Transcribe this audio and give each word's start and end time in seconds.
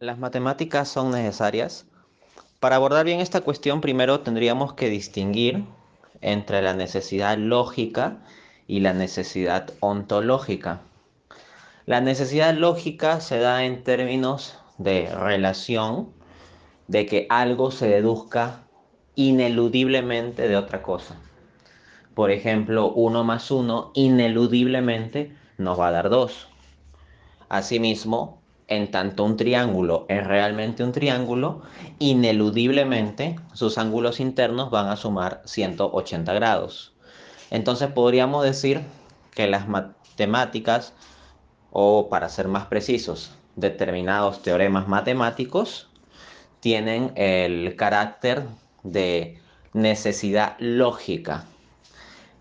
Las 0.00 0.16
matemáticas 0.16 0.88
son 0.88 1.10
necesarias. 1.10 1.84
Para 2.60 2.76
abordar 2.76 3.04
bien 3.04 3.18
esta 3.18 3.40
cuestión, 3.40 3.80
primero 3.80 4.20
tendríamos 4.20 4.74
que 4.74 4.88
distinguir 4.90 5.64
entre 6.20 6.62
la 6.62 6.72
necesidad 6.72 7.36
lógica 7.36 8.18
y 8.68 8.78
la 8.78 8.92
necesidad 8.92 9.72
ontológica. 9.80 10.82
La 11.84 12.00
necesidad 12.00 12.54
lógica 12.54 13.20
se 13.20 13.40
da 13.40 13.64
en 13.64 13.82
términos 13.82 14.60
de 14.78 15.12
relación, 15.12 16.12
de 16.86 17.04
que 17.06 17.26
algo 17.28 17.72
se 17.72 17.88
deduzca 17.88 18.62
ineludiblemente 19.16 20.46
de 20.46 20.56
otra 20.56 20.80
cosa. 20.80 21.16
Por 22.14 22.30
ejemplo, 22.30 22.92
1 22.92 23.24
más 23.24 23.50
1 23.50 23.90
ineludiblemente 23.94 25.36
nos 25.56 25.76
va 25.76 25.88
a 25.88 25.92
dar 25.92 26.08
2. 26.08 26.48
Asimismo, 27.48 28.37
en 28.68 28.90
tanto 28.90 29.24
un 29.24 29.36
triángulo 29.36 30.04
es 30.08 30.26
realmente 30.26 30.84
un 30.84 30.92
triángulo, 30.92 31.62
ineludiblemente 31.98 33.36
sus 33.54 33.78
ángulos 33.78 34.20
internos 34.20 34.70
van 34.70 34.88
a 34.88 34.96
sumar 34.96 35.42
180 35.46 36.32
grados. 36.34 36.92
Entonces 37.50 37.90
podríamos 37.90 38.44
decir 38.44 38.82
que 39.34 39.46
las 39.48 39.68
matemáticas, 39.68 40.92
o 41.72 42.08
para 42.10 42.28
ser 42.28 42.48
más 42.48 42.66
precisos, 42.66 43.32
determinados 43.56 44.42
teoremas 44.42 44.86
matemáticos, 44.86 45.88
tienen 46.60 47.12
el 47.16 47.74
carácter 47.76 48.44
de 48.82 49.40
necesidad 49.72 50.56
lógica. 50.58 51.44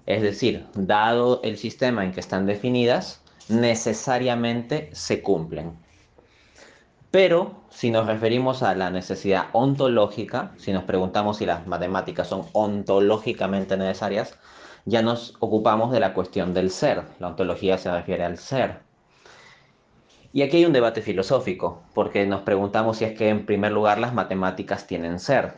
Es 0.05 0.21
decir, 0.21 0.65
dado 0.73 1.41
el 1.43 1.57
sistema 1.57 2.03
en 2.03 2.11
que 2.11 2.19
están 2.19 2.45
definidas, 2.45 3.21
necesariamente 3.47 4.89
se 4.93 5.21
cumplen. 5.21 5.86
Pero 7.17 7.63
si 7.71 7.89
nos 7.89 8.05
referimos 8.05 8.61
a 8.61 8.75
la 8.75 8.91
necesidad 8.91 9.47
ontológica, 9.53 10.51
si 10.57 10.71
nos 10.71 10.83
preguntamos 10.83 11.37
si 11.37 11.47
las 11.47 11.65
matemáticas 11.65 12.27
son 12.27 12.45
ontológicamente 12.53 13.75
necesarias, 13.75 14.37
ya 14.85 15.01
nos 15.01 15.33
ocupamos 15.39 15.91
de 15.91 15.99
la 15.99 16.13
cuestión 16.13 16.53
del 16.53 16.69
ser. 16.69 17.05
La 17.17 17.29
ontología 17.29 17.79
se 17.79 17.91
refiere 17.91 18.23
al 18.23 18.37
ser. 18.37 18.81
Y 20.31 20.43
aquí 20.43 20.57
hay 20.57 20.65
un 20.65 20.73
debate 20.73 21.01
filosófico, 21.01 21.81
porque 21.95 22.23
nos 22.27 22.41
preguntamos 22.41 22.97
si 22.97 23.05
es 23.05 23.17
que 23.17 23.29
en 23.29 23.47
primer 23.47 23.71
lugar 23.71 23.97
las 23.97 24.13
matemáticas 24.13 24.85
tienen 24.85 25.17
ser. 25.19 25.55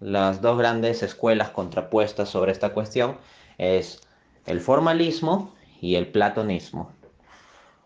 Las 0.00 0.40
dos 0.40 0.56
grandes 0.56 1.02
escuelas 1.02 1.50
contrapuestas 1.50 2.30
sobre 2.30 2.52
esta 2.52 2.72
cuestión 2.72 3.18
es 3.58 4.00
el 4.46 4.62
formalismo 4.62 5.52
y 5.78 5.96
el 5.96 6.06
platonismo. 6.06 6.90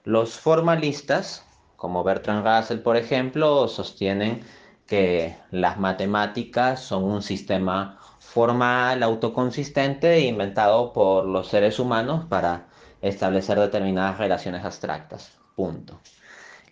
Los 0.05 0.39
formalistas 0.39 1.46
como 1.77 2.05
Bertrand 2.05 2.47
Russell, 2.47 2.79
por 2.79 2.97
ejemplo, 2.97 3.69
sostienen 3.69 4.43
que 4.87 5.37
las 5.51 5.79
matemáticas 5.79 6.81
son 6.81 7.05
un 7.05 7.23
sistema 7.23 7.99
formal, 8.19 9.03
autoconsistente, 9.03 10.21
inventado 10.21 10.93
por 10.93 11.27
los 11.27 11.49
seres 11.49 11.79
humanos 11.79 12.25
para 12.29 12.67
establecer 13.03 13.59
determinadas 13.59 14.19
relaciones 14.19 14.65
abstractas. 14.65 15.33
Punto. 15.55 16.01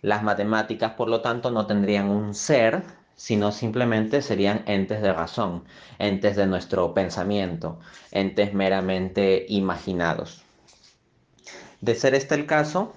Las 0.01 0.23
matemáticas, 0.23 0.93
por 0.93 1.09
lo 1.09 1.21
tanto, 1.21 1.49
no 1.51 1.65
tendrían 1.65 2.09
un 2.09 2.33
ser, 2.33 2.83
sino 3.15 3.51
simplemente 3.51 4.21
serían 4.21 4.63
entes 4.67 5.01
de 5.01 5.13
razón, 5.13 5.63
entes 5.99 6.35
de 6.35 6.45
nuestro 6.45 6.93
pensamiento, 6.93 7.79
entes 8.11 8.53
meramente 8.53 9.45
imaginados. 9.49 10.43
De 11.81 11.95
ser 11.95 12.13
este 12.15 12.35
el 12.35 12.45
caso, 12.45 12.93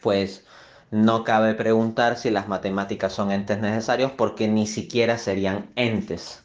pues 0.00 0.46
no 0.94 1.24
cabe 1.24 1.54
preguntar 1.54 2.16
si 2.16 2.30
las 2.30 2.46
matemáticas 2.46 3.12
son 3.12 3.32
entes 3.32 3.58
necesarios 3.58 4.12
porque 4.12 4.46
ni 4.46 4.68
siquiera 4.68 5.18
serían 5.18 5.72
entes. 5.74 6.44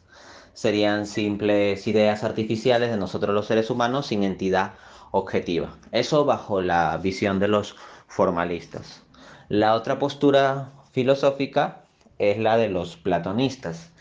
Serían 0.56 1.06
simples 1.06 1.86
ideas 1.86 2.24
artificiales 2.24 2.90
de 2.90 2.98
nosotros 2.98 3.36
los 3.36 3.46
seres 3.46 3.70
humanos 3.70 4.08
sin 4.08 4.24
entidad 4.24 4.74
objetiva. 5.12 5.78
Eso 5.92 6.26
bajo 6.26 6.62
la 6.62 6.98
visión 6.98 7.38
de 7.38 7.48
los 7.48 7.76
formalistas. 8.08 9.04
La 9.50 9.76
otra 9.76 10.00
postura 10.00 10.72
filosófica 10.94 11.84
es 12.18 12.40
la 12.40 12.58
de 12.58 12.70
los 12.70 12.98
platonistas, 12.98 13.92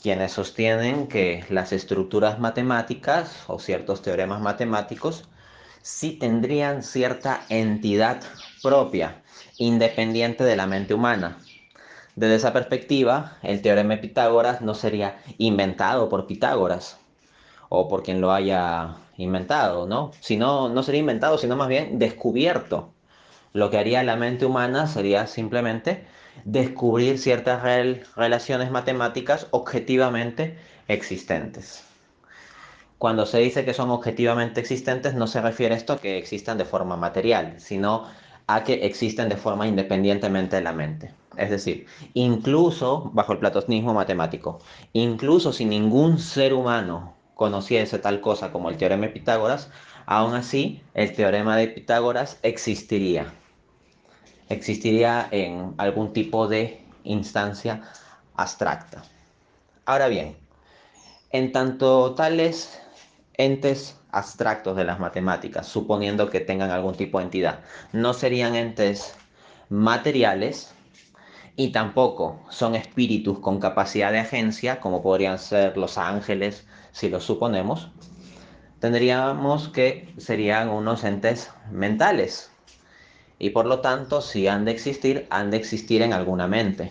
quienes 0.00 0.30
sostienen 0.30 1.08
que 1.08 1.44
las 1.50 1.72
estructuras 1.72 2.38
matemáticas 2.38 3.42
o 3.48 3.58
ciertos 3.58 4.02
teoremas 4.02 4.40
matemáticos 4.40 5.24
sí 5.82 6.12
tendrían 6.12 6.84
cierta 6.84 7.40
entidad 7.48 8.20
propia 8.62 9.22
independiente 9.58 10.44
de 10.44 10.56
la 10.56 10.66
mente 10.66 10.94
humana. 10.94 11.38
Desde 12.16 12.34
esa 12.34 12.52
perspectiva, 12.52 13.38
el 13.42 13.62
teorema 13.62 13.94
de 13.94 14.00
Pitágoras 14.00 14.60
no 14.60 14.74
sería 14.74 15.18
inventado 15.38 16.08
por 16.08 16.26
Pitágoras 16.26 16.98
o 17.68 17.88
por 17.88 18.02
quien 18.02 18.20
lo 18.20 18.32
haya 18.32 18.96
inventado, 19.16 19.86
¿no? 19.86 20.10
Sino, 20.20 20.68
no 20.68 20.82
sería 20.82 21.00
inventado, 21.00 21.38
sino 21.38 21.56
más 21.56 21.68
bien 21.68 21.98
descubierto. 21.98 22.92
Lo 23.52 23.70
que 23.70 23.78
haría 23.78 24.02
la 24.02 24.16
mente 24.16 24.46
humana 24.46 24.86
sería 24.86 25.26
simplemente 25.26 26.06
descubrir 26.44 27.18
ciertas 27.18 27.62
relaciones 28.16 28.70
matemáticas 28.70 29.46
objetivamente 29.50 30.58
existentes. 30.88 31.84
Cuando 32.98 33.26
se 33.26 33.38
dice 33.38 33.64
que 33.64 33.74
son 33.74 33.90
objetivamente 33.90 34.60
existentes, 34.60 35.14
no 35.14 35.28
se 35.28 35.40
refiere 35.40 35.76
esto 35.76 35.92
a 35.92 36.00
que 36.00 36.18
existan 36.18 36.58
de 36.58 36.64
forma 36.64 36.96
material, 36.96 37.54
sino 37.58 38.06
a 38.48 38.64
que 38.64 38.86
existen 38.86 39.28
de 39.28 39.36
forma 39.36 39.68
independientemente 39.68 40.56
de 40.56 40.62
la 40.62 40.72
mente. 40.72 41.12
Es 41.36 41.50
decir, 41.50 41.86
incluso 42.14 43.10
bajo 43.12 43.34
el 43.34 43.38
platonismo 43.38 43.94
matemático, 43.94 44.58
incluso 44.94 45.52
si 45.52 45.64
ningún 45.64 46.18
ser 46.18 46.54
humano 46.54 47.14
conociese 47.34 47.98
tal 47.98 48.20
cosa 48.20 48.50
como 48.50 48.70
el 48.70 48.78
teorema 48.78 49.06
de 49.06 49.12
Pitágoras, 49.12 49.70
aún 50.06 50.34
así 50.34 50.82
el 50.94 51.14
teorema 51.14 51.56
de 51.56 51.68
Pitágoras 51.68 52.38
existiría. 52.42 53.32
Existiría 54.48 55.28
en 55.30 55.74
algún 55.76 56.14
tipo 56.14 56.48
de 56.48 56.82
instancia 57.04 57.82
abstracta. 58.34 59.02
Ahora 59.84 60.08
bien, 60.08 60.36
en 61.30 61.52
tanto 61.52 62.14
tales 62.14 62.80
entes 63.38 63.98
abstractos 64.10 64.76
de 64.76 64.84
las 64.84 64.98
matemáticas, 65.00 65.66
suponiendo 65.66 66.28
que 66.28 66.40
tengan 66.40 66.70
algún 66.70 66.94
tipo 66.94 67.18
de 67.18 67.24
entidad. 67.24 67.60
No 67.92 68.12
serían 68.12 68.54
entes 68.54 69.14
materiales 69.70 70.74
y 71.56 71.72
tampoco 71.72 72.40
son 72.50 72.74
espíritus 72.74 73.38
con 73.38 73.60
capacidad 73.60 74.12
de 74.12 74.18
agencia, 74.18 74.80
como 74.80 75.02
podrían 75.02 75.38
ser 75.38 75.76
los 75.76 75.98
ángeles, 75.98 76.66
si 76.92 77.08
lo 77.08 77.20
suponemos. 77.20 77.90
Tendríamos 78.80 79.68
que 79.68 80.14
serían 80.18 80.68
unos 80.68 81.04
entes 81.04 81.50
mentales. 81.70 82.50
Y 83.38 83.50
por 83.50 83.66
lo 83.66 83.80
tanto, 83.80 84.20
si 84.20 84.48
han 84.48 84.64
de 84.64 84.72
existir, 84.72 85.26
han 85.30 85.50
de 85.50 85.56
existir 85.56 86.02
en 86.02 86.12
alguna 86.12 86.48
mente. 86.48 86.90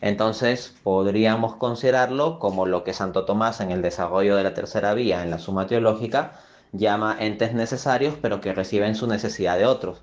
Entonces 0.00 0.74
podríamos 0.82 1.56
considerarlo 1.56 2.38
como 2.38 2.66
lo 2.66 2.84
que 2.84 2.92
Santo 2.92 3.24
Tomás 3.24 3.60
en 3.60 3.70
el 3.70 3.82
desarrollo 3.82 4.36
de 4.36 4.42
la 4.42 4.54
tercera 4.54 4.94
vía 4.94 5.22
en 5.22 5.30
la 5.30 5.38
suma 5.38 5.66
teológica 5.66 6.40
llama 6.72 7.16
entes 7.18 7.54
necesarios 7.54 8.14
pero 8.20 8.40
que 8.40 8.52
reciben 8.52 8.94
su 8.94 9.06
necesidad 9.06 9.56
de 9.56 9.66
otros. 9.66 10.02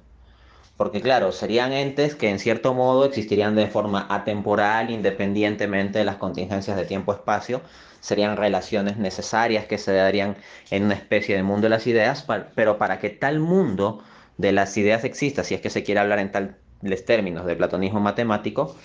Porque 0.78 1.02
claro, 1.02 1.32
serían 1.32 1.72
entes 1.72 2.16
que 2.16 2.30
en 2.30 2.40
cierto 2.40 2.74
modo 2.74 3.06
existirían 3.06 3.56
de 3.56 3.68
forma 3.68 4.08
atemporal 4.10 4.90
independientemente 4.90 6.00
de 6.00 6.06
las 6.06 6.16
contingencias 6.16 6.76
de 6.76 6.86
tiempo-espacio, 6.86 7.62
serían 8.00 8.38
relaciones 8.38 8.98
necesarias 8.98 9.66
que 9.66 9.78
se 9.78 9.94
darían 9.94 10.36
en 10.72 10.86
una 10.86 10.96
especie 10.96 11.36
de 11.36 11.44
mundo 11.44 11.66
de 11.66 11.70
las 11.70 11.86
ideas, 11.86 12.26
pero 12.56 12.78
para 12.80 13.00
que 13.00 13.12
tal 13.12 13.40
mundo 13.40 14.04
de 14.38 14.52
las 14.52 14.76
ideas 14.76 15.04
exista, 15.04 15.44
si 15.44 15.54
es 15.54 15.62
que 15.62 15.70
se 15.70 15.84
quiere 15.84 16.02
hablar 16.02 16.20
en 16.20 16.32
tales 16.32 17.06
términos 17.06 17.46
de 17.46 17.56
platonismo 17.56 18.00
matemático, 18.00 18.76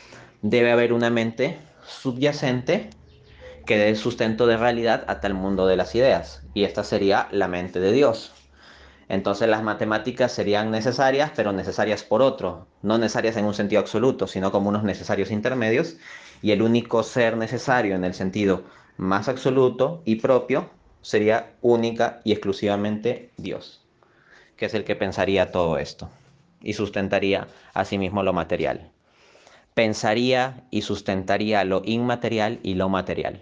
debe 0.43 0.71
haber 0.71 0.93
una 0.93 1.11
mente 1.11 1.59
subyacente 1.87 2.91
que 3.67 3.77
dé 3.77 3.95
sustento 3.97 4.47
de 4.47 4.57
realidad 4.57 5.05
a 5.09 5.21
tal 5.21 5.35
mundo 5.35 5.67
de 5.67 5.77
las 5.77 5.95
ideas. 5.95 6.43
Y 6.55 6.65
esta 6.65 6.85
sería 6.85 7.29
la 7.31 7.49
mente 7.49 7.81
de 7.81 7.93
Dios. 7.93 8.33
Entonces 9.09 9.49
las 9.49 9.63
matemáticas 9.63 10.33
serían 10.33 10.71
necesarias, 10.71 11.33
pero 11.35 11.53
necesarias 11.53 12.03
por 12.03 12.23
otro. 12.23 12.67
No 12.83 12.99
necesarias 12.99 13.37
en 13.37 13.45
un 13.45 13.55
sentido 13.55 13.81
absoluto, 13.81 14.27
sino 14.27 14.53
como 14.53 14.69
unos 14.69 14.85
necesarios 14.85 15.31
intermedios. 15.31 15.97
Y 16.43 16.53
el 16.53 16.63
único 16.63 17.03
ser 17.03 17.37
necesario 17.37 17.95
en 17.95 18.05
el 18.05 18.15
sentido 18.15 18.65
más 18.97 19.29
absoluto 19.29 20.03
y 20.05 20.17
propio 20.17 20.71
sería 21.03 21.55
única 21.61 22.21
y 22.25 22.33
exclusivamente 22.33 23.31
Dios, 23.37 23.87
que 24.57 24.67
es 24.67 24.75
el 24.75 24.85
que 24.85 24.97
pensaría 24.97 25.51
todo 25.53 25.79
esto 25.79 26.11
y 26.61 26.73
sustentaría 26.73 27.47
asimismo 27.73 28.23
lo 28.23 28.33
material 28.33 28.91
pensaría 29.79 30.65
y 30.73 30.83
sustentaría 30.83 31.63
lo 31.63 31.83
inmaterial 31.85 32.59
y 32.65 32.75
lo 32.75 32.89
material. 32.89 33.39